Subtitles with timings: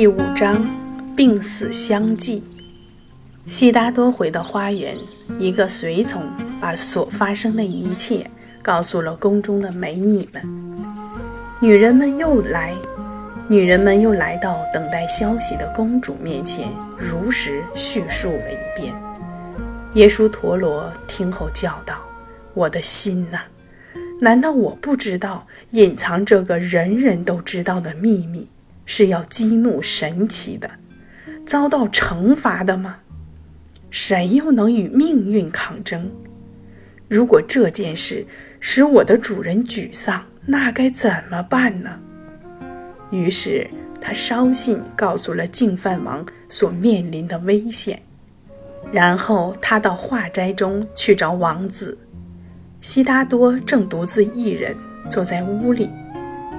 [0.00, 0.64] 第五章，
[1.16, 2.44] 病死相继。
[3.46, 4.96] 悉达多回到花园，
[5.40, 6.22] 一个随从
[6.60, 8.30] 把所发生的一切
[8.62, 10.40] 告诉了宫中的美女们。
[11.60, 12.76] 女人们又来，
[13.48, 18.94] 女人们又来到等待消息的公主面前，如实叙述了一遍。
[19.94, 21.96] 耶稣陀罗听后叫道
[22.54, 23.40] ：“我的心呐，
[24.20, 28.48] 难道我不知道隐藏这个人人都知道的秘密？”
[28.90, 30.70] 是要激怒神奇的，
[31.44, 33.00] 遭到惩罚的吗？
[33.90, 36.10] 谁又能与命运抗争？
[37.06, 38.26] 如果这件事
[38.60, 42.00] 使我的主人沮丧，那该怎么办呢？
[43.10, 43.68] 于是
[44.00, 48.00] 他捎信告诉了净饭王所面临的危险，
[48.90, 51.98] 然后他到画斋中去找王子。
[52.80, 54.74] 悉达多正独自一人
[55.10, 55.90] 坐在屋里。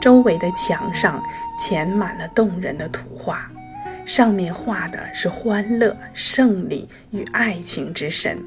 [0.00, 1.22] 周围的墙上
[1.58, 3.50] 嵌满了动人的图画，
[4.06, 8.38] 上面画的是欢乐、胜利与爱情之神。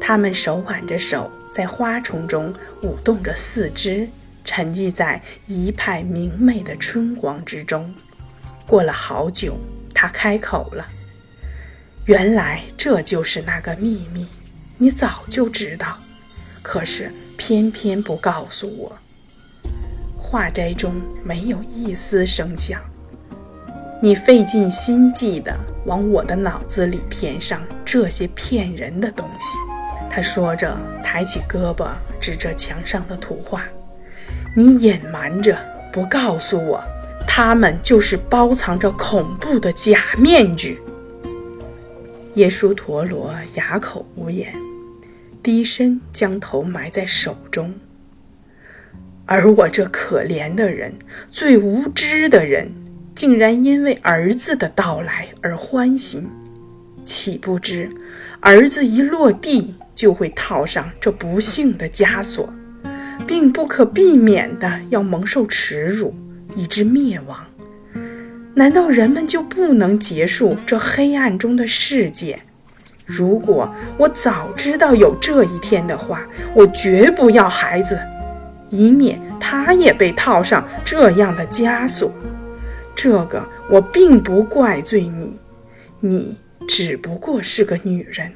[0.00, 4.08] 他们手挽着手，在花丛中舞动着四肢，
[4.44, 7.94] 沉寂在一派明媚的春光之中。
[8.66, 9.56] 过了好久，
[9.94, 10.88] 他开口了
[12.06, 14.26] ：“原来这就是那个秘密，
[14.78, 15.98] 你早就知道，
[16.62, 18.98] 可是偏偏不告诉我。”
[20.28, 22.82] 画斋中没有一丝声响，
[24.02, 29.56] 你费尽心计地往我的脑子里填上这些骗人的东西。
[30.10, 33.66] 他说着，抬起胳膊指着墙上的图画
[34.56, 35.56] ：“你隐瞒着，
[35.92, 36.82] 不告诉我，
[37.24, 40.82] 他们就是包藏着恐怖的假面具。”
[42.34, 44.52] 耶稣陀罗哑口无言，
[45.40, 47.72] 低身将头埋在手中。
[49.26, 50.94] 而我这可怜的人，
[51.32, 52.70] 最无知的人，
[53.12, 56.30] 竟然因为儿子的到来而欢心，
[57.04, 57.90] 岂不知
[58.38, 62.48] 儿子一落地就会套上这不幸的枷锁，
[63.26, 66.14] 并不可避免的要蒙受耻辱，
[66.54, 67.44] 以致灭亡？
[68.54, 72.38] 难道人们就不能结束这黑暗中的世界？
[73.04, 77.98] 如果我早知道有这一天的话，我绝不要孩子。
[78.76, 82.12] 以免他也被套上这样的枷锁。
[82.94, 85.38] 这个我并不怪罪你，
[86.00, 88.32] 你只不过是个女人。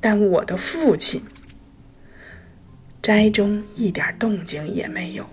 [0.00, 1.22] 但我的父亲，
[3.02, 5.26] 斋中一点动静也没有。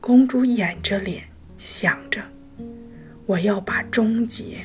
[0.00, 1.24] 公主掩着脸
[1.58, 2.20] 想着：
[3.26, 4.58] 我要把终结、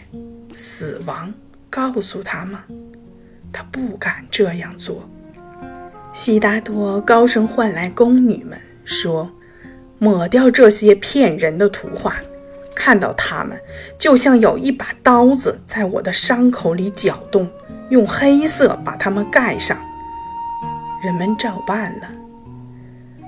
[0.54, 1.34] 死亡
[1.70, 2.64] 告诉他吗？
[3.52, 5.10] 她不敢这样做。
[6.14, 8.60] 悉达多高声唤来宫女们。
[8.84, 9.32] 说
[10.00, 12.16] ：“抹掉这些骗人的图画，
[12.76, 13.60] 看到它们，
[13.98, 17.50] 就像有一把刀子在我的伤口里搅动，
[17.90, 19.78] 用黑色把它们盖上。”
[21.04, 22.12] 人们照办了。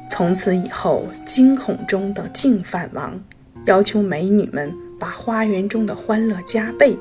[0.09, 3.19] 从此以后，惊恐中的净饭王
[3.65, 6.95] 要求美女们把花园中的欢乐加倍。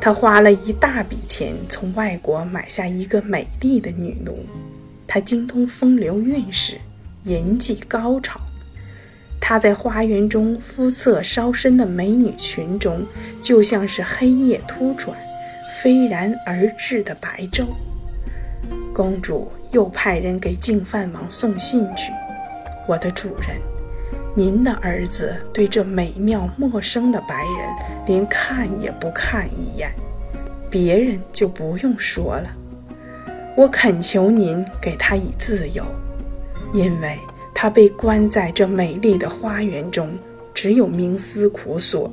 [0.00, 4.44] 他花了一大笔钱从外国买下一个美丽的女奴，
[5.06, 6.78] 她精通风流韵事。
[7.26, 8.40] 淫妓高潮，
[9.40, 13.04] 他在花园中肤色稍深的美女群中，
[13.42, 15.18] 就像是黑夜突转、
[15.82, 17.66] 飞然而至的白昼。
[18.94, 22.12] 公主又派人给净饭王送信去
[22.86, 23.60] ：“我的主人，
[24.36, 29.92] 您的儿子对这美妙陌生的白人连看也不看一眼，
[30.70, 32.48] 别人就不用说了。
[33.56, 35.84] 我恳求您给他以自由。”
[36.76, 37.18] 因为
[37.54, 40.14] 他被关在这美丽的花园中，
[40.52, 42.12] 只有冥思苦索。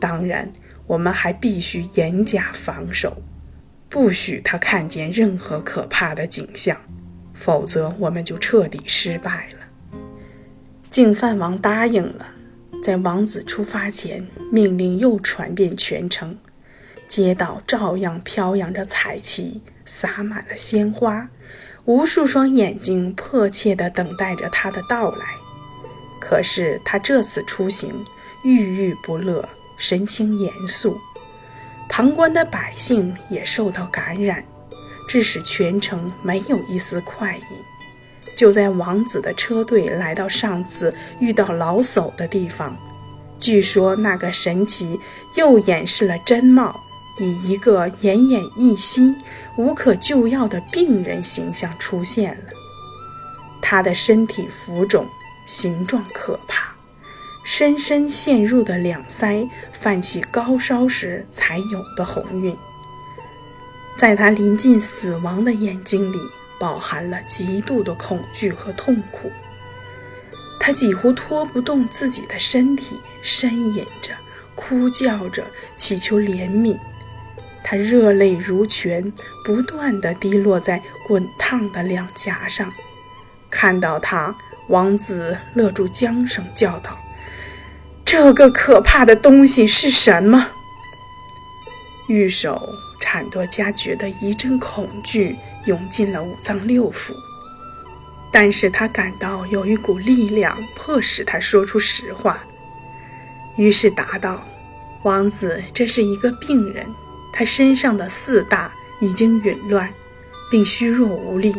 [0.00, 0.48] 当然，
[0.86, 3.20] 我们还必须严加防守，
[3.88, 6.76] 不许他看见任何可怕的景象，
[7.34, 9.98] 否则我们就彻底失败了。
[10.88, 12.34] 净饭王答应了，
[12.80, 16.38] 在王子出发前，命令又传遍全城，
[17.08, 21.28] 街道照样飘扬着彩旗，洒满了鲜花。
[21.90, 25.26] 无数双眼睛迫切地等待着他的到来，
[26.20, 28.04] 可是他这次出行
[28.44, 30.96] 郁郁不乐，神情严肃。
[31.88, 34.44] 旁观的百姓也受到感染，
[35.08, 38.36] 致使全城没有一丝快意。
[38.36, 42.76] 就在王子的车队来到上次遇到老叟的地方，
[43.36, 45.00] 据说那个神奇
[45.34, 46.78] 又掩饰了真貌。
[47.20, 49.14] 以一个奄奄一息、
[49.56, 52.44] 无可救药的病人形象出现了。
[53.60, 55.06] 他的身体浮肿，
[55.46, 56.74] 形状可怕，
[57.44, 62.56] 深深陷入的两腮泛起高烧时才有的红晕。
[63.96, 66.18] 在他临近死亡的眼睛里，
[66.58, 69.30] 饱含了极度的恐惧和痛苦。
[70.58, 74.14] 他几乎拖不动自己的身体，呻吟着，
[74.54, 75.44] 哭叫着，
[75.76, 76.78] 祈求怜悯。
[77.62, 79.12] 他热泪如泉，
[79.44, 82.70] 不断地滴落在滚烫的两颊上。
[83.48, 84.34] 看到他，
[84.68, 86.98] 王子勒住缰绳，叫道
[88.04, 90.48] ：“这个可怕的东西是什么？”
[92.08, 92.68] 玉手
[93.00, 95.36] 产多加觉得一阵恐惧
[95.66, 97.12] 涌进了五脏六腑，
[98.32, 102.42] 但是他感到有一股力量迫使他说出实话，
[103.56, 104.44] 于是答道
[105.02, 106.86] ：“王子，这是一个病人，
[107.32, 109.92] 他身上的四大已经紊乱，
[110.50, 111.54] 并虚弱无力。”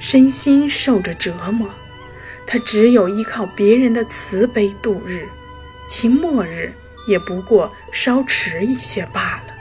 [0.00, 1.68] 身心受着折磨，
[2.46, 5.26] 他只有依靠别人的慈悲度日，
[5.88, 6.72] 其末日
[7.08, 9.54] 也不过稍迟一些罢了。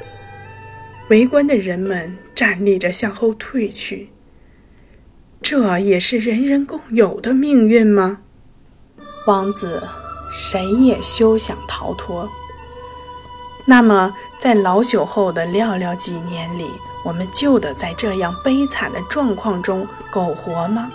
[1.10, 4.10] 围观的人们站立着向后退去。
[5.42, 8.20] 这也是人人共有的命运吗？
[9.26, 9.82] 王子，
[10.32, 12.30] 谁也休想逃脱。
[13.68, 16.72] 那么，在老朽后的寥寥几年里。
[17.04, 20.92] 我们就得在这样悲惨的状况中苟活吗？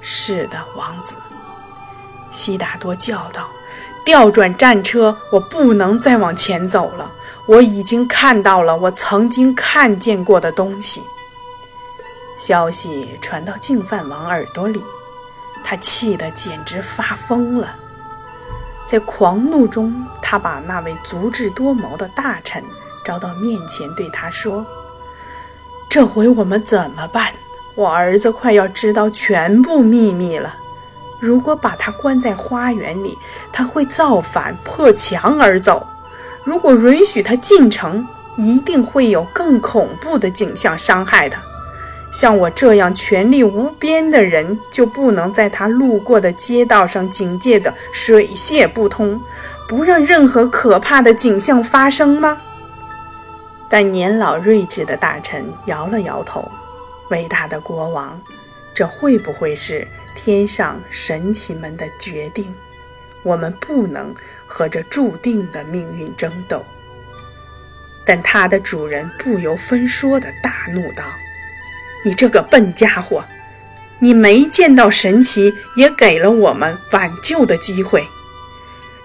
[0.00, 1.14] 是的，王子。
[2.30, 3.46] 悉达多叫道
[4.02, 7.12] ：“调转战车，我不能再往前走了。
[7.44, 11.02] 我已经看到了我曾经看见过的东西。”
[12.38, 14.82] 消息传到净饭王耳朵里，
[15.62, 17.76] 他气得简直发疯了。
[18.86, 22.62] 在狂怒中，他把那位足智多谋的大臣
[23.04, 24.64] 招到面前，对他说。
[25.88, 27.32] 这回我们怎么办？
[27.74, 30.54] 我儿子快要知道全部秘密了。
[31.18, 33.18] 如果把他关在花园里，
[33.52, 35.84] 他会造反，破墙而走；
[36.44, 38.06] 如果允许他进城，
[38.36, 41.42] 一定会有更恐怖的景象伤害他。
[42.12, 49.20] 像我这样权力无边的人，就不能在他路过的街道上警戒得水泄不通，
[49.70, 52.36] 不让任何可怕的景象发生吗？
[53.68, 56.50] 但年老睿智的大臣摇了摇头
[57.10, 58.20] ：“伟大的国王，
[58.74, 59.86] 这会不会是
[60.16, 62.52] 天上神奇们的决定？
[63.22, 64.12] 我们不能
[64.44, 66.64] 和这注定的命运争斗。”
[68.04, 71.04] 但他的主人不由分说地大怒道
[72.04, 73.24] ：“你这个笨家伙，
[74.00, 78.04] 你没见到神奇，也给了我们挽救的机会。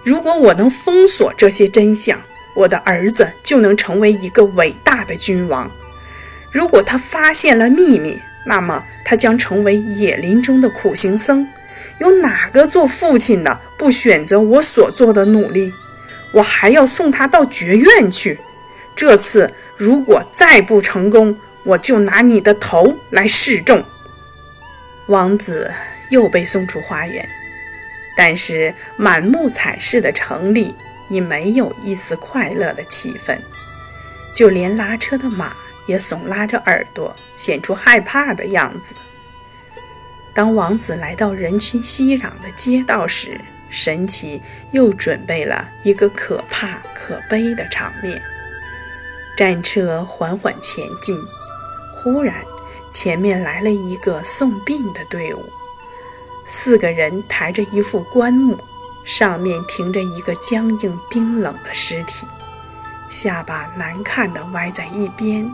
[0.05, 2.21] 如果我能封锁这些真相，”
[2.55, 5.69] 我的儿子就能成为一个伟大的君王。
[6.51, 11.45] 如果他发现了秘密，那么他将成为野林中的苦行僧。
[11.99, 15.73] 有哪个做父亲的不选择我所做的努力？
[16.31, 18.39] 我还要送他到绝院去。
[18.95, 23.83] 这次如果再不成功，我就拿你的头来示众。
[25.07, 25.69] 王子
[26.09, 27.27] 又被送出花园，
[28.15, 30.75] 但是满目彩饰的城里。
[31.07, 33.37] 已没有一丝快乐的气氛，
[34.33, 35.55] 就连拉车的马
[35.85, 38.95] 也耸拉着耳朵，显出害怕的样子。
[40.33, 44.41] 当王子来到人群熙攘的街道时，神奇
[44.71, 48.19] 又准备了一个可怕可悲的场面。
[49.37, 51.15] 战车缓缓前进，
[51.97, 52.33] 忽然，
[52.91, 55.45] 前面来了一个送殡的队伍，
[56.45, 58.57] 四个人抬着一副棺木。
[59.03, 62.25] 上面停着一个僵硬冰冷的尸体，
[63.07, 65.47] 下巴难看地歪在一边，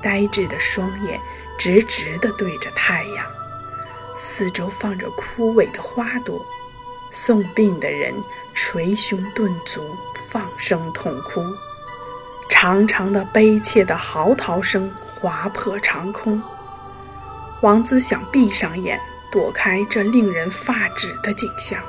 [0.00, 1.20] 呆滞的双眼
[1.58, 3.26] 直直地对着太阳。
[4.16, 6.40] 四周放着枯萎的花朵，
[7.10, 8.14] 送殡的人
[8.54, 9.94] 捶胸顿足，
[10.30, 11.44] 放声痛哭，
[12.48, 16.42] 长长的悲切的嚎啕声划破长空。
[17.60, 18.98] 王子想闭上眼，
[19.30, 21.82] 躲开这令人发指的景象。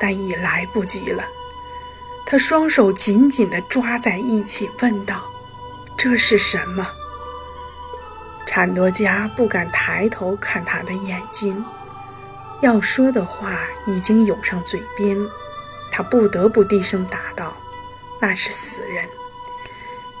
[0.00, 1.24] 但已来不及了。
[2.24, 5.24] 他双手紧紧地抓在一起，问道
[5.98, 6.88] ：“这是什么？”
[8.46, 11.64] 产多加不敢抬头看他的眼睛，
[12.60, 13.58] 要说的话
[13.88, 15.18] 已经涌上嘴边，
[15.90, 17.56] 他不得不低声答道
[18.22, 19.08] ：“那是死人，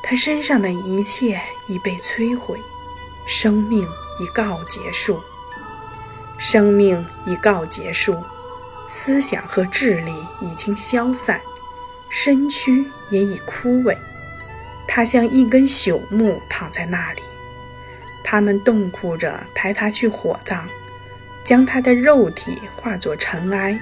[0.02, 2.58] 他身上的一切已被摧毁，
[3.26, 3.88] 生命
[4.18, 5.22] 已告结束，
[6.38, 8.22] 生命已告结束。”
[8.90, 11.38] 思想和智力已经消散，
[12.08, 13.94] 身躯也已枯萎。
[14.86, 17.20] 他像一根朽木躺在那里。
[18.24, 20.66] 他们痛哭着抬他去火葬，
[21.44, 23.78] 将他的肉体化作尘埃，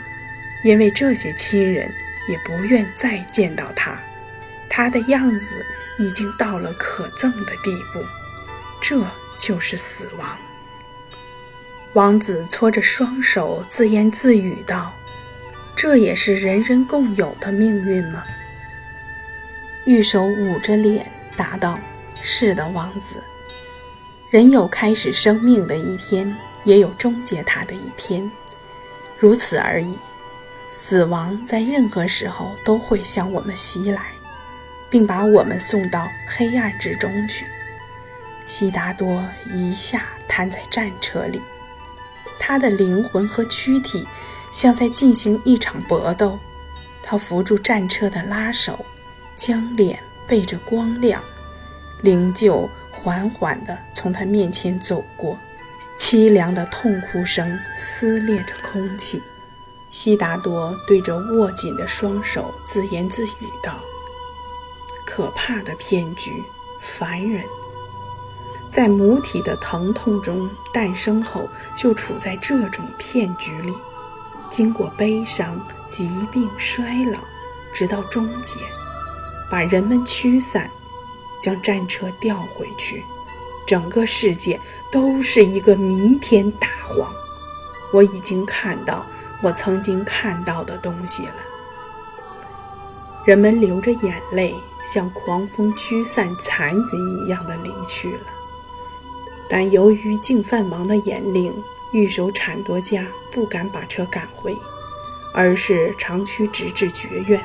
[0.65, 1.89] 因为这些亲人
[2.29, 3.97] 也不愿再见到他。
[4.69, 5.65] 他的样子
[6.01, 8.05] 已经到了可憎的地步，
[8.81, 9.07] 这
[9.39, 10.37] 就是死亡。
[11.97, 14.93] 王子搓着双手，自言自语道
[15.75, 18.23] ：“这也是人人共有的命运吗？”
[19.87, 21.79] 玉手捂着脸答道
[22.21, 23.23] ：“是的，王子。
[24.29, 28.31] 人有开始生命的一天，也有终结它的一天，
[29.19, 29.97] 如此而已。
[30.69, 34.03] 死亡在任何时候都会向我们袭来。”
[34.91, 37.47] 并把我们送到黑暗之中去。
[38.47, 41.41] 悉达多一下瘫在战车里，
[42.39, 44.07] 他的灵魂和躯体
[44.51, 46.39] 像在进行一场搏斗。
[47.03, 48.85] 他扶住战车的拉手，
[49.37, 51.23] 将脸背着光亮，
[52.03, 55.39] 灵柩缓缓地从他面前走过，
[55.99, 59.23] 凄凉的痛哭声撕裂着空气。
[59.89, 63.81] 悉达多对着握紧的双手自言自语道。
[65.07, 66.33] 可怕的骗局，
[66.81, 67.45] 凡人，
[68.77, 73.73] 在母体的疼痛中诞生后，就处在这种骗局里，
[74.51, 77.21] 经过悲伤、疾病、衰老，
[77.73, 78.61] 直到终结，
[79.51, 80.71] 把人们驱散，
[81.41, 83.03] 将战车调回去，
[83.67, 84.61] 整个世界
[84.93, 87.11] 都是一个弥天大谎。
[87.95, 89.07] 我已经看到
[89.41, 91.37] 我曾经看到的东西了。
[93.25, 94.55] 人们流着眼泪。
[94.83, 98.27] 像狂风驱散残云一样的离去了，
[99.49, 101.53] 但由于净饭王的严令，
[101.93, 104.57] 御守铲夺家不敢把车赶回，
[105.33, 107.41] 而是长驱直至绝院。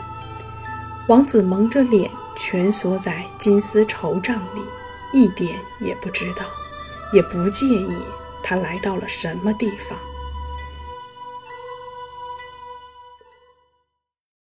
[1.08, 4.62] 王子蒙着脸，蜷缩在金丝绸帐里，
[5.14, 6.46] 一点也不知道，
[7.14, 7.98] 也不介意
[8.42, 9.98] 他来到了什么地方。